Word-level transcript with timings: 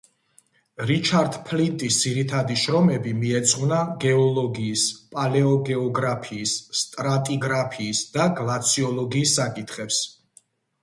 რიჩარდ 0.91 1.35
ფლინტის 1.47 1.97
ძირითადი 2.03 2.55
შრომები 2.61 3.11
მიეძღვნა 3.19 3.77
გეოლოგიის, 4.05 4.85
პალეოგეოგრაფიის, 5.15 6.57
სტრატიგრაფიისა 6.83 8.11
და 8.17 8.27
გლაციოლოგიის 8.41 9.35
საკითხებს. 9.41 10.01